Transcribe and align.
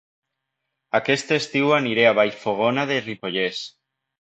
Aquest 0.99 1.35
estiu 1.35 1.75
aniré 1.77 2.07
a 2.09 2.15
Vallfogona 2.21 2.89
de 2.93 3.01
Ripollès 3.07 3.65